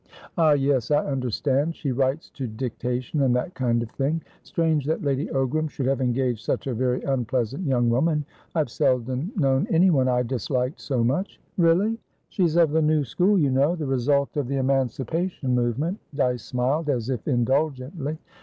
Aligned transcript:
"Ah, 0.35 0.53
yes, 0.53 0.89
I 0.89 1.05
understand. 1.05 1.75
She 1.75 1.91
writes 1.91 2.31
to 2.31 2.47
dictation, 2.47 3.21
and 3.21 3.35
that 3.35 3.53
kind 3.53 3.83
of 3.83 3.91
thing. 3.91 4.23
Strange 4.41 4.83
that 4.87 5.03
Lady 5.03 5.27
Ogram 5.27 5.69
should 5.69 5.85
have 5.85 6.01
engaged 6.01 6.43
such 6.43 6.65
a 6.65 6.73
very 6.73 7.03
unpleasant 7.03 7.67
young 7.67 7.87
woman. 7.87 8.25
I've 8.55 8.71
seldom 8.71 9.31
known 9.35 9.67
anyone 9.69 10.07
I 10.07 10.23
disliked 10.23 10.81
so 10.81 11.03
much." 11.03 11.39
"Really? 11.59 11.99
She's 12.29 12.55
of 12.55 12.71
the 12.71 12.81
new 12.81 13.03
school, 13.03 13.37
you 13.37 13.51
know; 13.51 13.75
the 13.75 13.85
result 13.85 14.35
of 14.37 14.47
the 14.47 14.55
emancipation 14.57 15.53
movement." 15.53 15.99
Dyce 16.15 16.45
smiled, 16.45 16.89
as 16.89 17.11
if 17.11 17.27
indulgently. 17.27 18.17